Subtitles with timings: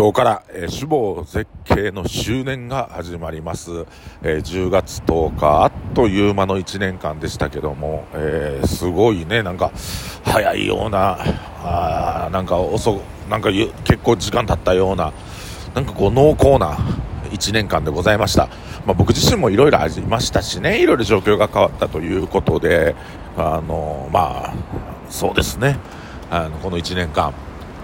[0.00, 3.84] 今日から、えー、志望絶景の周年が始まります、
[4.22, 9.42] えー、10月10日あっという間の1年間でしたけども、えー、すごいね。
[9.42, 9.70] なんか
[10.24, 11.18] 早いような
[11.62, 15.12] あなんか遅なんか結構時間経ったような
[15.74, 16.78] なんかこう濃厚な
[17.28, 18.46] 1年間でございました、
[18.86, 20.82] まあ、僕自身もいろいろありましたしね。
[20.82, 22.94] いろいろ状況が変わったということで
[23.36, 24.54] あのまあ
[25.10, 25.76] そうですね。
[26.30, 27.34] あのこの1年間。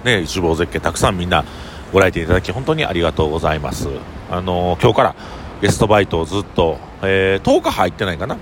[0.03, 1.45] ね一望絶景たくさんみんな
[1.97, 3.89] ご来店いただき本当にありがとうございます。
[4.31, 5.17] あの、今日から
[5.63, 8.37] ゲストバイトをずっと、えー、10日入ってないかな、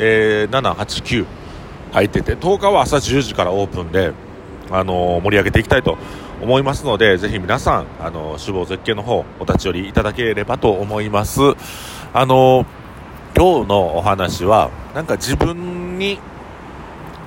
[0.00, 1.26] えー、7、8、9
[1.92, 4.12] 入ってて、10日は朝10時からオープンで、
[4.72, 5.96] あの、盛り上げていきたいと
[6.42, 11.40] 思いますので、ぜひ皆さん、あのー、志望絶景の方、お立ち寄りいただければと思います。
[12.12, 12.66] あのー、
[13.36, 16.18] 今日のお話は、なんか自分に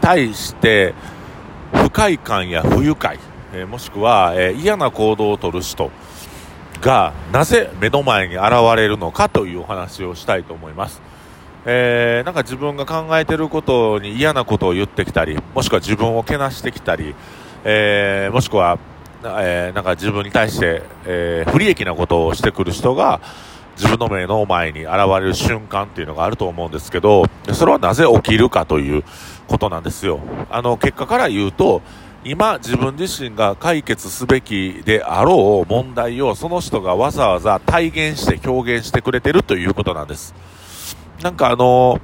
[0.02, 0.94] 対して
[1.74, 3.18] 不快感や不愉快、
[3.54, 5.92] えー、もしくは、えー、嫌な行動をとる人
[6.82, 11.02] がなぜ目の前に現れるのかというお話をしたいと思います。
[11.66, 17.16] えー、なんか自分が考えてることに嫌なことを言ってきたり、もしくは自分をけなしてきたり、
[17.64, 18.80] えー、もしくは、
[19.24, 23.20] えー、なんか自分に対して、え不利益なことをしてくる人が、
[23.76, 29.04] 自分の目の前に現れる瞬間っていうのがあると思うんですけど、それはなぜ起きるかという
[29.48, 30.20] ことなんですよ。
[30.50, 31.82] あの、結果から言うと、
[32.26, 40.36] 今自分自身が解決すべきであろう問題をその人がわざわざ体現して表現してくれてるということなんです。
[41.24, 42.00] なんかあの、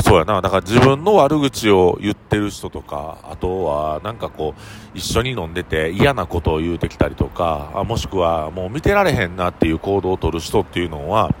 [0.00, 11.34] そうやな、だから自分の悪口を言ってる人とか、あとはなんかこう、一緒に飲んでて嫌なことを言うてきたりとか、もしくはもう見てられへんなっていう行動をとる人っていうのは、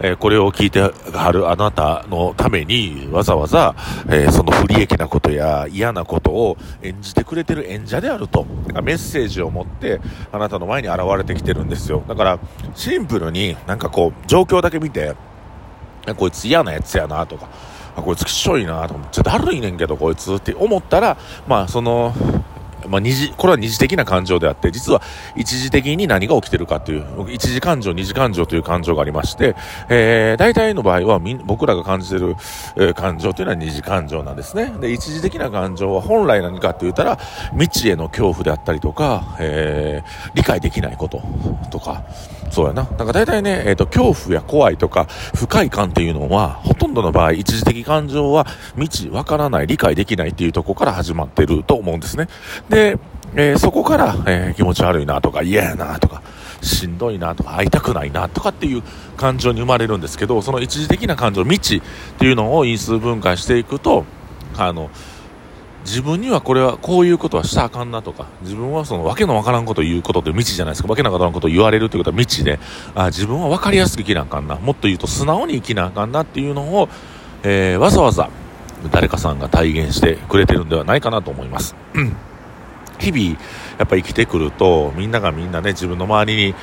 [0.00, 3.74] えー、これを聞いてはるあなたのためにわざわざ、
[4.06, 8.46] えー、その不利益なことや嫌なことを演じてくれてる演者であると。
[8.82, 12.02] メッセージを持ってあなたの前に現れてきてるんですよ。
[12.06, 12.38] だから
[12.74, 15.14] シンプルになんかこう状況だけ見て
[16.16, 17.48] こいつ嫌なやつやなとか
[17.96, 21.16] あこいつきっしょいなとかめっちゃだるいねんけどこいつって思ったら
[21.46, 22.14] まあその
[22.88, 25.02] まあ、二次、これは二次的な感情であって、実は
[25.36, 29.54] 一時的に何が起きてるかという、一次感情、二次感情という感情がありまして、
[29.88, 32.36] えー、大体の場合はみ僕らが感じてる、
[32.76, 34.72] えー、感情というのは二次感情なんですね。
[34.80, 37.18] で、一時的な感情は本来何かって言ったら、
[37.52, 41.22] 未知への恐怖であったりとか、えー、理解できないこと
[41.70, 42.02] とか、
[42.50, 42.84] そうやな。
[42.84, 48.46] なんか大体ね、えっ、ー、と、恐怖や怖いとか、不快感っていうのは、ほとんどの場合、一時的感情は
[48.76, 52.28] 未知、わからない、理解できないっていうところから始まってると思うんですね。
[52.68, 52.98] で、で
[53.34, 56.22] えー、そこから、えー、気持ち悪いなとか、嫌やなとか、
[56.62, 58.82] しんどいなとか、会いたくないなとかっていう
[59.16, 61.82] 感情に生まれるんですけど、その一時的な感情、未知っ
[62.18, 64.06] ていうのを因数分解していくと、
[64.56, 64.90] あの、
[65.84, 70.88] 自分にはこれはこういうことはしたらあかんなとか自分はその訳のわからんことを言うことって未知じゃないですか。
[70.88, 72.58] 訳のわからんことを言われるということは未知で
[72.94, 74.56] あ自分は分かりやすく生きなあかんな。
[74.56, 76.90] もっと言うと素直に生きなあかんなっていうのを、
[77.42, 78.28] えー、わざわざ
[78.90, 81.74] 誰かさんが体現してくれてるんではないかなと思います。
[82.98, 83.40] 日々
[83.78, 86.54] やっぱ生きてくるとみんながみんなね自分の周りに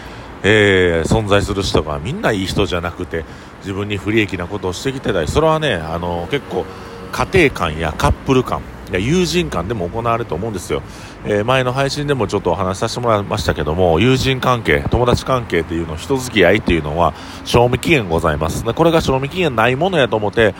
[0.47, 3.25] えー、存在する人がみんないい人じゃなくて
[3.61, 6.65] 自分に不利益なことをしてきてたりそれはねあの結構
[7.11, 10.83] 家庭観やカップル観や友人間でも行われると思うんですよ、
[11.25, 18.63] えー、前の配信でもちょっとお話しさせてもらいましたけども友人関係友達関係っていうの人付き合いっていうのは賞味期限ございます。
[18.63, 20.53] これが賞味期限ないものやと思って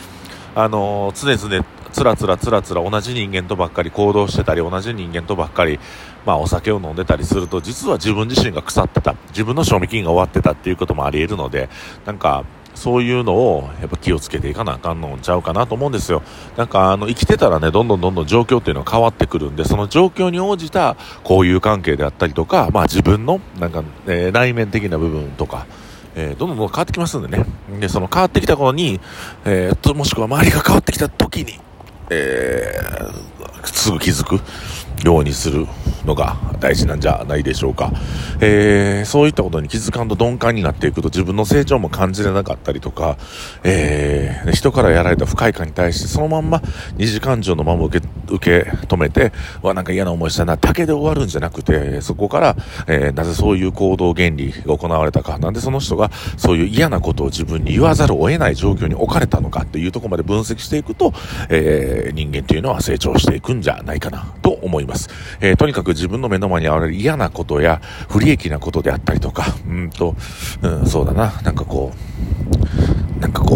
[0.56, 5.80] あのー、常々つらつらつらつら同じ人間とばっかり行動してたり同じ人間とばっかり、
[6.26, 11.70] まあ、お酒を飲んでたりすると実は自分自身が腐ってた自分の賞味期限が終わってたっていうこともあり得るので
[12.06, 16.22] なんかそういうのをやっぱ気をつけていかなあかんのんちゃうかなと思うんですよ。
[16.58, 25.68] なんかあの生きてたらね、どんどんどんどん状況っていうのは変わってくるんで、その状況に応じた交友関係であったりとか、まあ自分のなんか、えー、内面的な部分とか、
[26.16, 27.46] えー、どんどん変わってきますんでね。
[27.80, 29.00] で、その変わってきた頃に、
[29.46, 31.60] えー、もしくは周りが変わってきた時に、
[32.10, 34.40] えー、すぐ気づく。
[35.04, 35.68] ようにする
[36.06, 37.92] のが大事なんじゃないでしょうか。
[38.40, 43.18] えー、そういったことに気づかんと鈍感になっていくと自分の成長も感じれなかったりとか、
[43.64, 46.62] えー、人からやられた不快感に対してそのまんま
[46.98, 49.32] 二次感情のまま受け受け止めて、
[49.62, 52.56] わ、なんか嫌な思いしたな、だけで終わるんじゃなくて、そこから、
[52.88, 61.14] えー、なぜそういう行動原理が行われたか、なんでその人がそういう嫌なことを自分に言わざるを得ない状況に置かれたのかっていうとこまで分析していくと、
[61.50, 64.85] えー、人間というのは成長していくんじゃないかなと思います。
[65.42, 70.16] えー、とにかく自分の目の前に現れる嫌なことや不利益なことであったりとか、うんと、
[70.62, 72.35] うん、そうだな、なんかこう、
[73.26, 73.56] なんかこ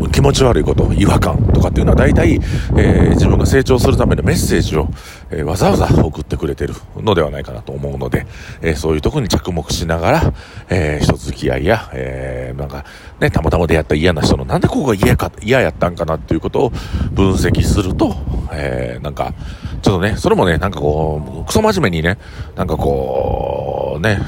[0.00, 2.36] う、気持ち悪いこと、違和感とかっていうのは大体、
[2.78, 4.88] えー、自分が成長するためのメッセージを、
[5.30, 8.26] えー、わざわざ送ってくれてるのではないかなと思うので、
[8.62, 10.32] えー、そういうとこに着目しながら、
[10.70, 12.86] えー、人付き合いや、えー、なんか、
[13.20, 16.70] ね、たまたま出会った嫌な人のなんでここが嫌か、嫌やったんかなっていうことを
[17.12, 18.16] 分析すると、
[18.50, 19.34] えー、なんか、
[19.82, 22.16] ちょっとね、それもね、なんかこう、クソ真面目にね、
[22.56, 24.20] なんかこう、ね、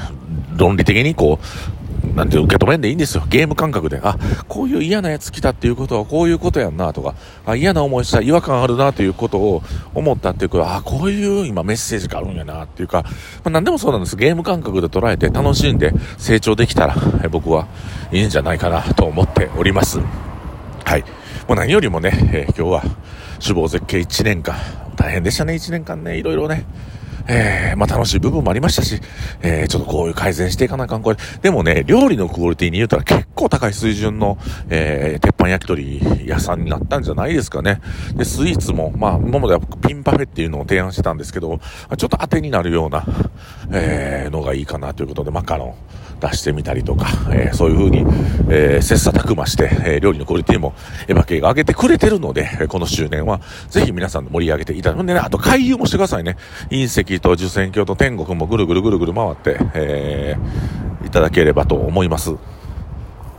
[0.55, 1.45] 論理的にこう、
[2.15, 3.23] なんて受け止めんでいいんですよ。
[3.27, 3.99] ゲーム感覚で。
[4.01, 4.17] あ、
[4.47, 7.13] こういう嫌なやつ来たっていうことはこういうことやんなとか、
[7.45, 9.61] あ、嫌な思いした、違和感あるなということを
[9.93, 13.11] 思ったっていうことは、あ、こういう今メッセージがあるんやなっていうか、ま
[13.45, 14.15] あ、何でもそうなんです。
[14.15, 17.67] ゲーム感覚で捉えて楽しんで成長できたら、え僕は
[18.11, 19.99] いいんじゃないかなと思っております。
[20.85, 21.01] はい。
[21.47, 22.95] もう何よりもね、えー、今日は
[23.39, 24.55] 死亡絶景1年間、
[24.95, 26.65] 大変でしたね、1年間ね、いろいろね。
[27.27, 28.99] えー、まあ楽しい部分もありましたし、
[29.41, 31.17] えー、ちょっとこういう改善していかなあかん、これ。
[31.41, 34.37] でもね、料理のクオリティに言うたら結構高い水準の、
[34.69, 37.81] えー、鉄板焼き鳥屋さんになったんじゃないですかね。
[38.15, 41.59] で、スイーツも、まあ、今まではピンパフェっていうのを提案してたんですけど、
[41.97, 43.05] ちょっと当てになるような、
[43.71, 45.75] えー、のがいいかなということで、マカロン
[46.19, 47.99] 出してみたりとか、えー、そういう風に、
[48.49, 50.73] えー、切磋琢磨して、えー、料理のクオリティも
[51.07, 56.37] エヴァ系が上げてくれてるので、この周年は、ぜひ皆さんで盛り上げていただくんね、あと回遊もしてくださいね。
[56.69, 62.35] 隕石と受選鏡と天国もぐるぐるぐるぐる回って、えー、いただければと思います。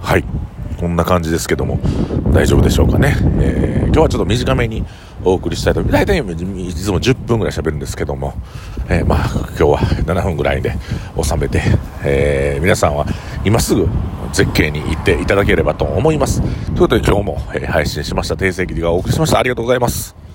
[0.00, 0.25] はい。
[0.79, 1.81] こんな感じですけども、
[2.32, 3.17] 大丈夫でしょうかね。
[3.40, 4.84] えー、今日はちょっと短めに
[5.24, 6.06] お送りしたいと思います。
[6.06, 8.34] 大体いつも10分ぐらい喋るんですけども、
[8.88, 10.74] えー、まあ、今日は7分ぐらいで
[11.20, 11.62] 収めて、
[12.04, 13.06] えー、皆さんは
[13.44, 13.88] 今すぐ
[14.32, 16.40] 絶景に行っていただければと思います。
[16.40, 19.38] ということで今日も、配信しました訂正切りがお送りしました。
[19.38, 20.25] ありがとうございます。